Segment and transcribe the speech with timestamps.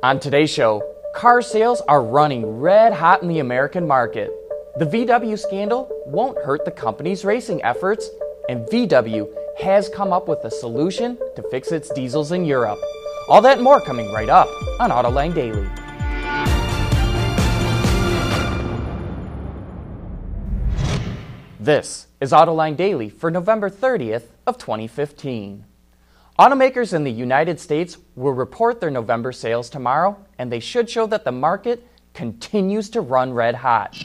[0.00, 4.30] On today's show, car sales are running red hot in the American market.
[4.76, 8.08] The VW scandal won't hurt the company's racing efforts,
[8.48, 9.28] and VW
[9.60, 12.78] has come up with a solution to fix its diesels in Europe.
[13.28, 14.46] All that and more coming right up
[14.78, 15.68] on Autoline Daily.
[21.58, 25.64] This is Autoline Daily for November 30th of 2015.
[26.38, 31.04] Automakers in the United States will report their November sales tomorrow, and they should show
[31.04, 31.84] that the market
[32.14, 33.96] continues to run red hot.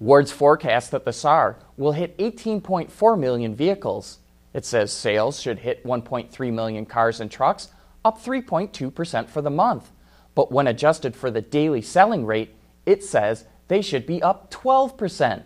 [0.00, 4.18] Ward's forecast that the SAAR will hit 18.4 million vehicles.
[4.52, 7.68] It says sales should hit 1.3 million cars and trucks,
[8.04, 9.92] up 3.2% for the month.
[10.34, 15.44] But when adjusted for the daily selling rate, it says they should be up 12%.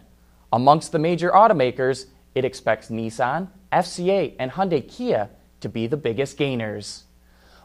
[0.51, 5.29] Amongst the major automakers, it expects Nissan, FCA, and Hyundai Kia
[5.63, 7.05] to be the biggest gainers.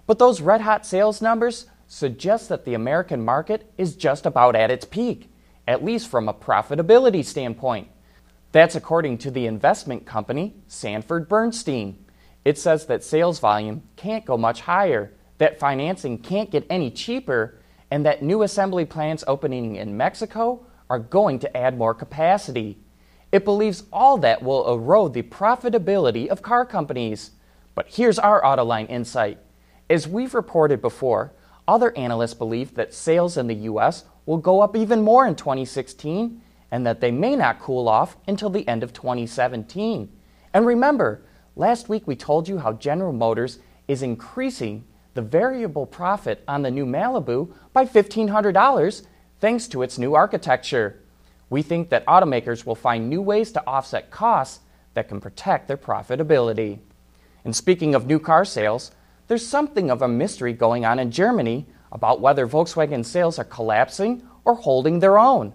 [0.05, 4.71] But those red hot sales numbers suggest that the American market is just about at
[4.71, 5.31] its peak,
[5.67, 7.89] at least from a profitability standpoint.
[8.51, 12.03] That's according to the investment company Sanford Bernstein.
[12.45, 17.59] It says that sales volume can't go much higher, that financing can't get any cheaper,
[17.91, 22.77] and that new assembly plants opening in Mexico are going to add more capacity.
[23.31, 27.31] It believes all that will erode the profitability of car companies.
[27.77, 29.37] But here's our Autoline insight.
[29.87, 31.33] As we've reported before,
[31.67, 34.03] other analysts believe that sales in the U.S.
[34.25, 38.49] will go up even more in 2016 and that they may not cool off until
[38.49, 40.11] the end of 2017.
[40.55, 41.21] And remember,
[41.55, 46.71] last week we told you how General Motors is increasing the variable profit on the
[46.71, 49.05] new Malibu by $1,500
[49.39, 51.03] thanks to its new architecture.
[51.51, 54.61] We think that automakers will find new ways to offset costs
[54.95, 56.79] that can protect their profitability.
[57.47, 58.91] And speaking of new car sales,
[59.29, 64.21] there's something of a mystery going on in Germany about whether Volkswagen sales are collapsing
[64.43, 65.53] or holding their own.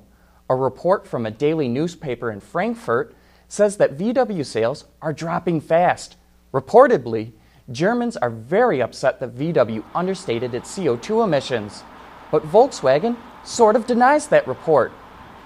[0.48, 3.14] A report from a daily newspaper in Frankfurt
[3.46, 6.16] says that VW sales are dropping fast.
[6.54, 7.32] Reportedly,
[7.70, 11.82] Germans are very upset that VW understated its CO2 emissions.
[12.30, 14.92] But Volkswagen sort of denies that report.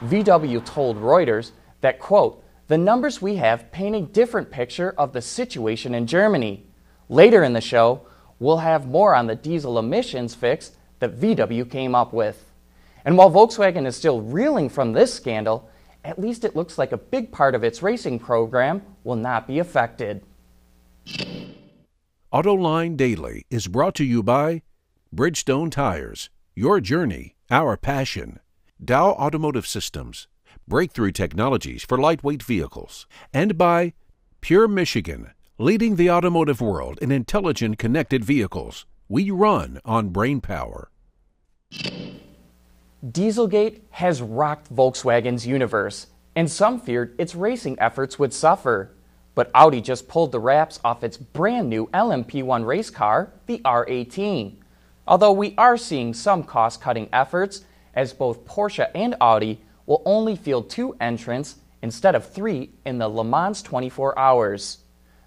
[0.04, 5.22] VW told Reuters that, quote, the numbers we have paint a different picture of the
[5.22, 6.66] situation in Germany.
[7.08, 8.06] Later in the show,
[8.38, 12.50] we'll have more on the diesel emissions fix that VW came up with.
[13.04, 15.70] And while Volkswagen is still reeling from this scandal,
[16.04, 19.60] at least it looks like a big part of its racing program will not be
[19.60, 20.22] affected.
[22.32, 24.62] AutoLine Daily is brought to you by
[25.14, 28.40] Bridgestone Tires, your journey, our passion,
[28.84, 30.26] Dow Automotive Systems,
[30.68, 33.92] breakthrough technologies for lightweight vehicles, and by
[34.40, 38.84] Pure Michigan, leading the automotive world in intelligent connected vehicles.
[39.08, 40.90] We run on brain power.
[43.04, 48.92] Dieselgate has rocked Volkswagen's universe, and some feared its racing efforts would suffer.
[49.36, 54.56] But Audi just pulled the wraps off its brand new LMP1 race car, the R18.
[55.06, 60.36] Although we are seeing some cost cutting efforts, as both Porsche and Audi will only
[60.36, 64.78] field two entrants instead of three in the Le Mans 24 hours.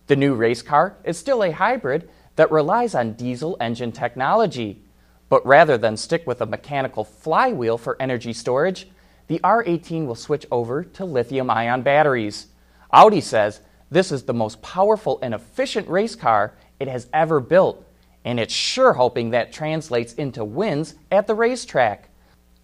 [0.07, 4.83] The new race car is still a hybrid that relies on diesel engine technology.
[5.29, 8.89] But rather than stick with a mechanical flywheel for energy storage,
[9.27, 12.47] the R18 will switch over to lithium ion batteries.
[12.91, 17.85] Audi says this is the most powerful and efficient race car it has ever built,
[18.25, 22.08] and it's sure hoping that translates into wins at the racetrack.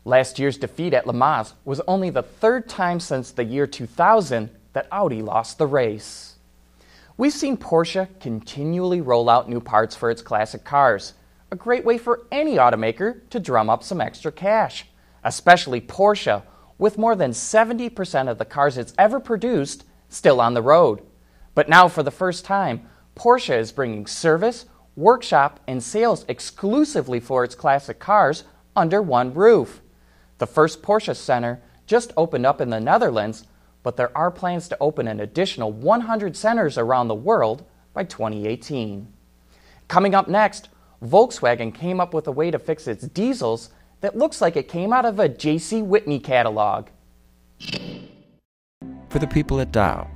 [0.08, 4.52] Last year's defeat at Le Mans was only the third time since the year 2000
[4.74, 6.36] that Audi lost the race.
[7.18, 11.14] We've seen Porsche continually roll out new parts for its classic cars
[11.52, 14.86] a great way for any automaker to drum up some extra cash,
[15.24, 16.44] especially Porsche,
[16.78, 21.02] with more than 70% of the cars it's ever produced still on the road.
[21.56, 24.66] But now, for the first time, Porsche is bringing service,
[24.96, 28.44] workshop, and sales exclusively for its classic cars
[28.76, 29.82] under one roof.
[30.38, 33.46] The first Porsche Center just opened up in the Netherlands,
[33.84, 39.08] but there are plans to open an additional 100 centers around the world by 2018.
[39.88, 40.70] Coming up next,
[41.04, 43.70] Volkswagen came up with a way to fix its diesels
[44.02, 45.82] that looks like it came out of a J.C.
[45.82, 46.88] Whitney catalog.
[49.10, 50.10] For the people at Dow,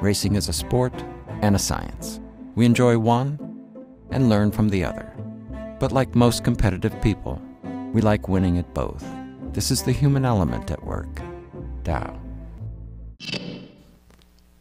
[0.00, 0.94] racing is a sport
[1.42, 2.20] and a science.
[2.54, 3.38] We enjoy one
[4.10, 5.12] and learn from the other.
[5.78, 7.40] But like most competitive people,
[7.92, 9.04] we like winning at both.
[9.52, 11.20] This is the human element at work.
[11.82, 12.16] Dow.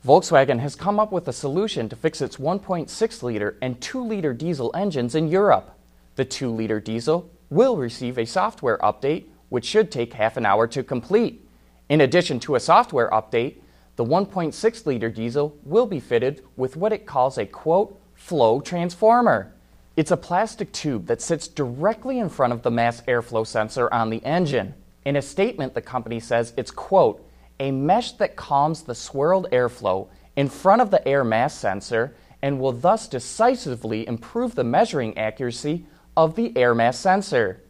[0.03, 4.33] Volkswagen has come up with a solution to fix its 1.6 liter and 2 liter
[4.33, 5.77] diesel engines in Europe.
[6.15, 10.65] The 2 liter diesel will receive a software update, which should take half an hour
[10.67, 11.47] to complete.
[11.87, 13.57] In addition to a software update,
[13.95, 19.53] the 1.6 liter diesel will be fitted with what it calls a quote flow transformer.
[19.99, 24.09] It's a plastic tube that sits directly in front of the mass airflow sensor on
[24.09, 24.73] the engine.
[25.03, 27.21] In a statement, the company says it's quote
[27.59, 30.07] a mesh that calms the swirled airflow
[30.37, 35.85] in front of the air mass sensor and will thus decisively improve the measuring accuracy
[36.15, 37.61] of the air mass sensor.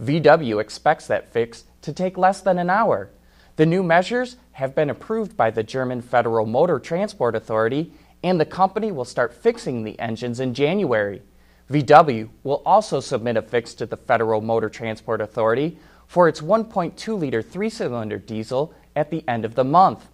[0.00, 3.10] VW expects that fix to take less than an hour.
[3.56, 7.92] The new measures have been approved by the German Federal Motor Transport Authority,
[8.22, 11.22] and the company will start fixing the engines in January.
[11.72, 17.18] VW will also submit a fix to the Federal Motor Transport Authority for its 1.2
[17.18, 20.06] liter three cylinder diesel at the end of the month.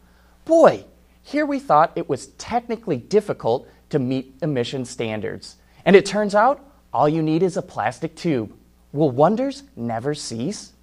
[0.44, 0.84] Boy,
[1.20, 5.56] here we thought it was technically difficult to meet emission standards.
[5.84, 8.54] And it turns out all you need is a plastic tube.
[8.92, 10.74] Will wonders never cease?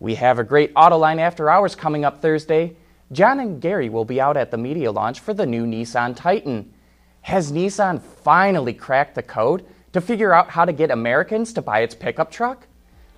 [0.00, 2.76] We have a great Autoline After Hours coming up Thursday.
[3.12, 6.74] John and Gary will be out at the media launch for the new Nissan Titan.
[7.20, 11.80] Has Nissan finally cracked the code to figure out how to get Americans to buy
[11.80, 12.66] its pickup truck?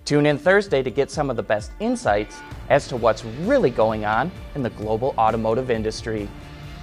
[0.05, 2.39] Tune in Thursday to get some of the best insights
[2.69, 6.29] as to what's really going on in the global automotive industry.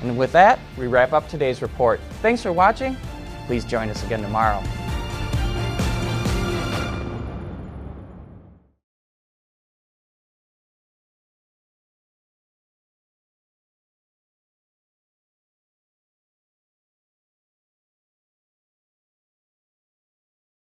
[0.01, 1.99] And with that, we wrap up today's report.
[2.21, 2.97] Thanks for watching.
[3.45, 4.63] Please join us again tomorrow.